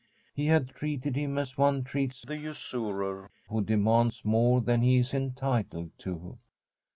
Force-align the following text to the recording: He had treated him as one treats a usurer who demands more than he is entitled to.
He 0.33 0.47
had 0.47 0.69
treated 0.69 1.15
him 1.15 1.37
as 1.37 1.59
one 1.59 1.83
treats 1.83 2.25
a 2.27 2.35
usurer 2.35 3.29
who 3.49 3.61
demands 3.61 4.25
more 4.25 4.59
than 4.59 4.81
he 4.81 4.97
is 4.97 5.13
entitled 5.13 5.91
to. 5.99 6.39